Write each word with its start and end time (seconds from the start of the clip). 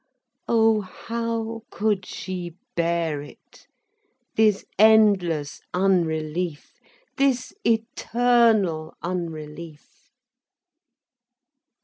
Oh, 0.47 0.81
how 0.81 1.61
could 1.69 2.07
she 2.07 2.55
bear 2.75 3.21
it, 3.21 3.67
this 4.35 4.65
endless 4.79 5.61
unrelief, 5.75 6.73
this 7.17 7.53
eternal 7.63 8.95
unrelief. 9.03 9.85